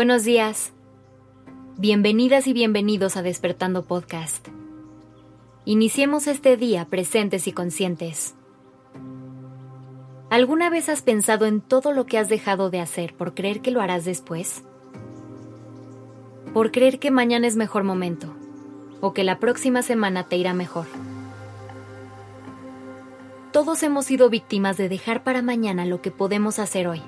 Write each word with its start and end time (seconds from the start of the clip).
Buenos 0.00 0.24
días. 0.24 0.72
Bienvenidas 1.76 2.46
y 2.46 2.54
bienvenidos 2.54 3.18
a 3.18 3.22
Despertando 3.22 3.84
Podcast. 3.84 4.48
Iniciemos 5.66 6.26
este 6.26 6.56
día 6.56 6.86
presentes 6.86 7.46
y 7.46 7.52
conscientes. 7.52 8.34
¿Alguna 10.30 10.70
vez 10.70 10.88
has 10.88 11.02
pensado 11.02 11.44
en 11.44 11.60
todo 11.60 11.92
lo 11.92 12.06
que 12.06 12.16
has 12.16 12.30
dejado 12.30 12.70
de 12.70 12.80
hacer 12.80 13.14
por 13.14 13.34
creer 13.34 13.60
que 13.60 13.72
lo 13.72 13.82
harás 13.82 14.06
después? 14.06 14.62
Por 16.54 16.72
creer 16.72 16.98
que 16.98 17.10
mañana 17.10 17.46
es 17.46 17.56
mejor 17.56 17.84
momento 17.84 18.34
o 19.02 19.12
que 19.12 19.22
la 19.22 19.38
próxima 19.38 19.82
semana 19.82 20.28
te 20.28 20.36
irá 20.36 20.54
mejor. 20.54 20.86
Todos 23.52 23.82
hemos 23.82 24.06
sido 24.06 24.30
víctimas 24.30 24.78
de 24.78 24.88
dejar 24.88 25.24
para 25.24 25.42
mañana 25.42 25.84
lo 25.84 26.00
que 26.00 26.10
podemos 26.10 26.58
hacer 26.58 26.88
hoy. 26.88 27.02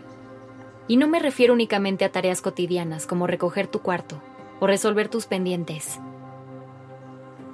Y 0.89 0.97
no 0.97 1.09
me 1.09 1.19
refiero 1.19 1.55
únicamente 1.55 2.05
a 2.05 2.13
tareas 2.13 2.41
cotidianas 2.41 3.07
como 3.07 3.27
recoger 3.27 3.67
tu 3.67 3.81
cuarto 3.81 4.21
o 4.61 4.67
resolver 4.67 5.09
tus 5.09 5.27
pendientes. 5.27 6.01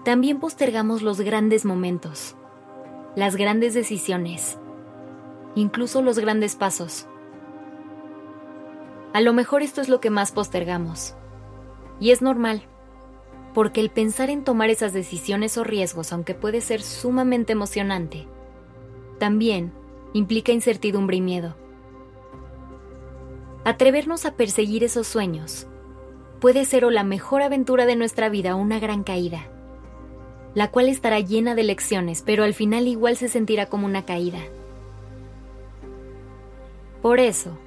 También 0.04 0.40
postergamos 0.40 1.02
los 1.02 1.20
grandes 1.20 1.64
momentos, 1.64 2.36
las 3.14 3.36
grandes 3.36 3.74
decisiones, 3.74 4.58
incluso 5.54 6.02
los 6.02 6.18
grandes 6.18 6.56
pasos. 6.56 7.06
A 9.12 9.20
lo 9.20 9.32
mejor 9.32 9.62
esto 9.62 9.80
es 9.80 9.88
lo 9.88 10.00
que 10.00 10.10
más 10.10 10.32
postergamos. 10.32 11.14
Y 12.00 12.10
es 12.10 12.22
normal, 12.22 12.62
porque 13.54 13.80
el 13.80 13.90
pensar 13.90 14.30
en 14.30 14.44
tomar 14.44 14.70
esas 14.70 14.92
decisiones 14.92 15.58
o 15.58 15.64
riesgos, 15.64 16.12
aunque 16.12 16.34
puede 16.34 16.60
ser 16.60 16.80
sumamente 16.82 17.52
emocionante, 17.52 18.28
también 19.18 19.72
implica 20.12 20.52
incertidumbre 20.52 21.16
y 21.16 21.20
miedo. 21.20 21.56
Atrevernos 23.68 24.24
a 24.24 24.32
perseguir 24.32 24.82
esos 24.82 25.06
sueños 25.06 25.66
puede 26.40 26.64
ser 26.64 26.86
o 26.86 26.90
la 26.90 27.04
mejor 27.04 27.42
aventura 27.42 27.84
de 27.84 27.96
nuestra 27.96 28.30
vida 28.30 28.56
o 28.56 28.58
una 28.58 28.80
gran 28.80 29.04
caída, 29.04 29.46
la 30.54 30.70
cual 30.70 30.88
estará 30.88 31.20
llena 31.20 31.54
de 31.54 31.64
lecciones, 31.64 32.22
pero 32.24 32.44
al 32.44 32.54
final 32.54 32.88
igual 32.88 33.18
se 33.18 33.28
sentirá 33.28 33.66
como 33.66 33.84
una 33.84 34.06
caída. 34.06 34.38
Por 37.02 37.20
eso, 37.20 37.58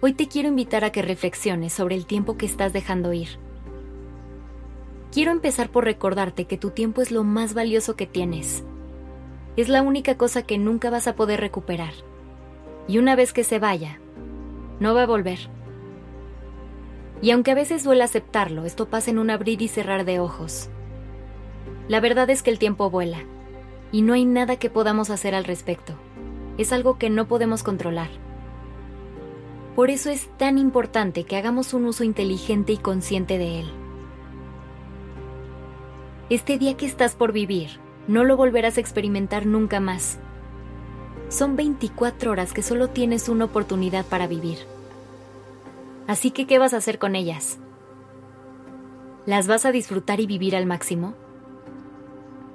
hoy 0.00 0.14
te 0.14 0.26
quiero 0.26 0.48
invitar 0.48 0.86
a 0.86 0.90
que 0.90 1.02
reflexiones 1.02 1.74
sobre 1.74 1.96
el 1.96 2.06
tiempo 2.06 2.38
que 2.38 2.46
estás 2.46 2.72
dejando 2.72 3.12
ir. 3.12 3.28
Quiero 5.12 5.32
empezar 5.32 5.68
por 5.68 5.84
recordarte 5.84 6.46
que 6.46 6.56
tu 6.56 6.70
tiempo 6.70 7.02
es 7.02 7.10
lo 7.10 7.24
más 7.24 7.52
valioso 7.52 7.94
que 7.94 8.06
tienes 8.06 8.64
es 9.58 9.68
la 9.68 9.82
única 9.82 10.16
cosa 10.16 10.44
que 10.44 10.56
nunca 10.56 10.88
vas 10.88 11.06
a 11.08 11.14
poder 11.14 11.40
recuperar. 11.40 11.92
Y 12.88 12.96
una 12.96 13.16
vez 13.16 13.34
que 13.34 13.44
se 13.44 13.58
vaya, 13.58 14.00
no 14.82 14.94
va 14.94 15.04
a 15.04 15.06
volver. 15.06 15.38
Y 17.22 17.30
aunque 17.30 17.52
a 17.52 17.54
veces 17.54 17.84
duele 17.84 18.02
aceptarlo, 18.02 18.64
esto 18.64 18.88
pasa 18.88 19.10
en 19.10 19.18
un 19.18 19.30
abrir 19.30 19.62
y 19.62 19.68
cerrar 19.68 20.04
de 20.04 20.18
ojos. 20.18 20.68
La 21.88 22.00
verdad 22.00 22.28
es 22.30 22.42
que 22.42 22.50
el 22.50 22.58
tiempo 22.58 22.90
vuela, 22.90 23.24
y 23.92 24.02
no 24.02 24.12
hay 24.12 24.24
nada 24.24 24.56
que 24.56 24.70
podamos 24.70 25.08
hacer 25.10 25.34
al 25.34 25.44
respecto. 25.44 25.94
Es 26.58 26.72
algo 26.72 26.98
que 26.98 27.10
no 27.10 27.28
podemos 27.28 27.62
controlar. 27.62 28.08
Por 29.76 29.88
eso 29.88 30.10
es 30.10 30.28
tan 30.36 30.58
importante 30.58 31.24
que 31.24 31.36
hagamos 31.36 31.72
un 31.74 31.86
uso 31.86 32.04
inteligente 32.04 32.72
y 32.72 32.76
consciente 32.76 33.38
de 33.38 33.60
él. 33.60 33.70
Este 36.28 36.58
día 36.58 36.76
que 36.76 36.86
estás 36.86 37.14
por 37.14 37.32
vivir 37.32 37.80
no 38.08 38.24
lo 38.24 38.36
volverás 38.36 38.78
a 38.78 38.80
experimentar 38.80 39.46
nunca 39.46 39.80
más. 39.80 40.18
Son 41.32 41.56
24 41.56 42.30
horas 42.30 42.52
que 42.52 42.62
solo 42.62 42.90
tienes 42.90 43.30
una 43.30 43.46
oportunidad 43.46 44.04
para 44.04 44.26
vivir. 44.26 44.58
Así 46.06 46.30
que, 46.30 46.46
¿qué 46.46 46.58
vas 46.58 46.74
a 46.74 46.76
hacer 46.76 46.98
con 46.98 47.16
ellas? 47.16 47.58
¿Las 49.24 49.46
vas 49.46 49.64
a 49.64 49.72
disfrutar 49.72 50.20
y 50.20 50.26
vivir 50.26 50.54
al 50.54 50.66
máximo? 50.66 51.14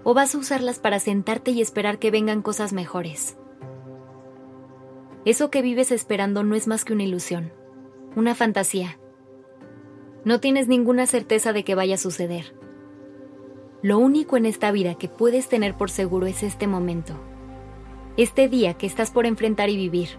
¿O 0.04 0.14
vas 0.14 0.36
a 0.36 0.38
usarlas 0.38 0.78
para 0.78 1.00
sentarte 1.00 1.50
y 1.50 1.60
esperar 1.60 1.98
que 1.98 2.12
vengan 2.12 2.44
cosas 2.44 2.72
mejores? 2.72 3.36
Eso 5.26 5.50
que 5.50 5.64
vives 5.64 5.92
esperando 5.92 6.44
no 6.44 6.54
es 6.54 6.68
más 6.68 6.86
que 6.86 6.94
una 6.94 7.04
ilusión, 7.04 7.52
una 8.16 8.36
fantasía. 8.36 9.00
No 10.24 10.40
tienes 10.40 10.68
ninguna 10.68 11.08
certeza 11.08 11.52
de 11.52 11.64
que 11.64 11.74
vaya 11.74 11.96
a 11.96 11.98
suceder. 11.98 12.56
Lo 13.82 13.98
único 13.98 14.38
en 14.38 14.46
esta 14.46 14.70
vida 14.72 14.94
que 14.94 15.10
puedes 15.10 15.50
tener 15.50 15.76
por 15.76 15.90
seguro 15.90 16.28
es 16.28 16.44
este 16.44 16.68
momento. 16.68 17.16
Este 18.18 18.50
día 18.50 18.74
que 18.74 18.88
estás 18.88 19.12
por 19.12 19.28
enfrentar 19.28 19.70
y 19.70 19.78
vivir. 19.78 20.10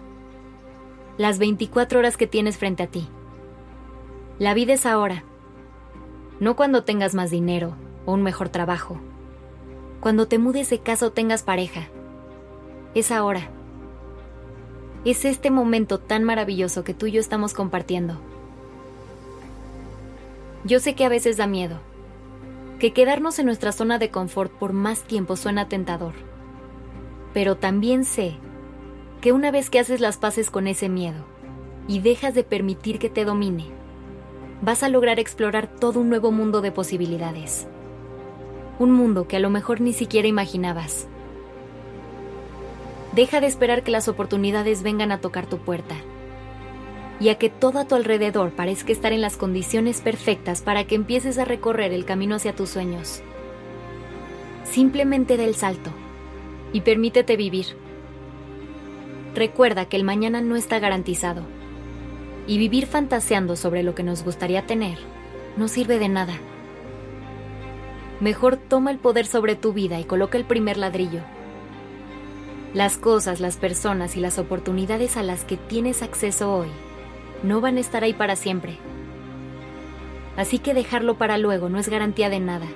Las 1.16 1.40
24 1.40 1.98
horas 1.98 2.16
que 2.16 2.28
tienes 2.28 2.56
frente 2.56 2.84
a 2.84 2.86
ti. 2.86 3.08
La 4.38 4.54
vida 4.54 4.72
es 4.74 4.86
ahora. 4.86 5.24
No 6.38 6.54
cuando 6.54 6.84
tengas 6.84 7.14
más 7.14 7.32
dinero 7.32 7.74
o 8.06 8.12
un 8.12 8.22
mejor 8.22 8.50
trabajo. 8.50 9.00
Cuando 10.00 10.28
te 10.28 10.38
mudes 10.38 10.70
de 10.70 10.78
casa 10.78 11.06
o 11.06 11.10
tengas 11.10 11.42
pareja. 11.42 11.88
Es 12.94 13.10
ahora. 13.10 13.50
Es 15.04 15.24
este 15.24 15.50
momento 15.50 15.98
tan 15.98 16.22
maravilloso 16.22 16.84
que 16.84 16.94
tú 16.94 17.06
y 17.06 17.12
yo 17.12 17.20
estamos 17.20 17.52
compartiendo. 17.52 18.20
Yo 20.64 20.78
sé 20.78 20.94
que 20.94 21.04
a 21.04 21.08
veces 21.08 21.36
da 21.36 21.48
miedo 21.48 21.80
que 22.78 22.92
quedarnos 22.92 23.40
en 23.40 23.46
nuestra 23.46 23.72
zona 23.72 23.98
de 23.98 24.10
confort 24.10 24.52
por 24.52 24.72
más 24.72 25.02
tiempo 25.02 25.34
suena 25.34 25.68
tentador. 25.68 26.27
Pero 27.38 27.56
también 27.56 28.04
sé 28.04 28.34
que 29.20 29.30
una 29.30 29.52
vez 29.52 29.70
que 29.70 29.78
haces 29.78 30.00
las 30.00 30.16
paces 30.16 30.50
con 30.50 30.66
ese 30.66 30.88
miedo 30.88 31.24
y 31.86 32.00
dejas 32.00 32.34
de 32.34 32.42
permitir 32.42 32.98
que 32.98 33.10
te 33.10 33.24
domine, 33.24 33.66
vas 34.60 34.82
a 34.82 34.88
lograr 34.88 35.20
explorar 35.20 35.68
todo 35.68 36.00
un 36.00 36.08
nuevo 36.08 36.32
mundo 36.32 36.62
de 36.62 36.72
posibilidades. 36.72 37.68
Un 38.80 38.90
mundo 38.90 39.28
que 39.28 39.36
a 39.36 39.38
lo 39.38 39.50
mejor 39.50 39.80
ni 39.80 39.92
siquiera 39.92 40.26
imaginabas. 40.26 41.06
Deja 43.14 43.40
de 43.40 43.46
esperar 43.46 43.84
que 43.84 43.92
las 43.92 44.08
oportunidades 44.08 44.82
vengan 44.82 45.12
a 45.12 45.20
tocar 45.20 45.46
tu 45.46 45.58
puerta 45.58 45.94
y 47.20 47.28
a 47.28 47.38
que 47.38 47.50
todo 47.50 47.78
a 47.78 47.84
tu 47.84 47.94
alrededor 47.94 48.50
parezca 48.50 48.90
estar 48.90 49.12
en 49.12 49.20
las 49.20 49.36
condiciones 49.36 50.00
perfectas 50.00 50.60
para 50.60 50.88
que 50.88 50.96
empieces 50.96 51.38
a 51.38 51.44
recorrer 51.44 51.92
el 51.92 52.04
camino 52.04 52.34
hacia 52.34 52.56
tus 52.56 52.70
sueños. 52.70 53.22
Simplemente 54.64 55.36
da 55.36 55.44
el 55.44 55.54
salto 55.54 55.92
y 56.72 56.82
permítete 56.82 57.36
vivir. 57.36 57.66
Recuerda 59.34 59.86
que 59.86 59.96
el 59.96 60.04
mañana 60.04 60.40
no 60.40 60.56
está 60.56 60.78
garantizado 60.78 61.42
y 62.46 62.58
vivir 62.58 62.86
fantaseando 62.86 63.56
sobre 63.56 63.82
lo 63.82 63.94
que 63.94 64.02
nos 64.02 64.24
gustaría 64.24 64.66
tener 64.66 64.98
no 65.56 65.68
sirve 65.68 65.98
de 65.98 66.08
nada. 66.08 66.34
Mejor 68.20 68.56
toma 68.56 68.90
el 68.90 68.98
poder 68.98 69.26
sobre 69.26 69.54
tu 69.54 69.72
vida 69.72 70.00
y 70.00 70.04
coloca 70.04 70.38
el 70.38 70.44
primer 70.44 70.76
ladrillo. 70.76 71.20
Las 72.74 72.96
cosas, 72.96 73.40
las 73.40 73.56
personas 73.56 74.16
y 74.16 74.20
las 74.20 74.38
oportunidades 74.38 75.16
a 75.16 75.22
las 75.22 75.44
que 75.44 75.56
tienes 75.56 76.02
acceso 76.02 76.52
hoy 76.52 76.68
no 77.42 77.60
van 77.60 77.76
a 77.76 77.80
estar 77.80 78.02
ahí 78.04 78.12
para 78.12 78.36
siempre. 78.36 78.78
Así 80.36 80.58
que 80.58 80.74
dejarlo 80.74 81.16
para 81.16 81.38
luego 81.38 81.68
no 81.68 81.78
es 81.78 81.88
garantía 81.88 82.28
de 82.28 82.40
nada. 82.40 82.66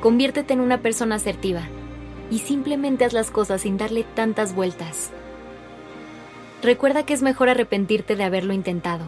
Conviértete 0.00 0.54
en 0.54 0.60
una 0.60 0.82
persona 0.82 1.16
asertiva 1.16 1.68
y 2.30 2.40
simplemente 2.40 3.04
haz 3.04 3.12
las 3.12 3.30
cosas 3.30 3.62
sin 3.62 3.78
darle 3.78 4.04
tantas 4.14 4.54
vueltas. 4.54 5.10
Recuerda 6.62 7.04
que 7.04 7.14
es 7.14 7.22
mejor 7.22 7.48
arrepentirte 7.48 8.16
de 8.16 8.24
haberlo 8.24 8.52
intentado 8.52 9.04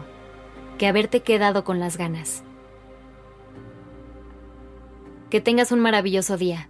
que 0.79 0.87
haberte 0.87 1.21
quedado 1.21 1.63
con 1.63 1.79
las 1.79 1.97
ganas. 1.97 2.41
Que 5.29 5.41
tengas 5.41 5.71
un 5.71 5.79
maravilloso 5.81 6.37
día. 6.37 6.69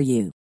for 0.01 0.05
you. 0.05 0.40